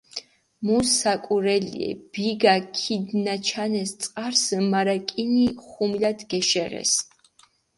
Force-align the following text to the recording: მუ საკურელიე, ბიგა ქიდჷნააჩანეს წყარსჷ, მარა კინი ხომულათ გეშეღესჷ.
მუ 0.67 0.77
საკურელიე, 0.99 1.89
ბიგა 2.15 2.55
ქიდჷნააჩანეს 2.77 3.91
წყარსჷ, 4.01 4.57
მარა 4.71 4.97
კინი 5.09 5.45
ხომულათ 5.67 6.19
გეშეღესჷ. 6.31 6.99